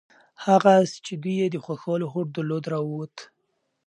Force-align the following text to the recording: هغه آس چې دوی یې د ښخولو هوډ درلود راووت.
هغه 0.45 0.69
آس 0.81 0.91
چې 1.05 1.13
دوی 1.23 1.35
یې 1.41 1.47
د 1.51 1.55
ښخولو 1.65 2.05
هوډ 2.13 2.27
درلود 2.37 2.65
راووت. 2.73 3.15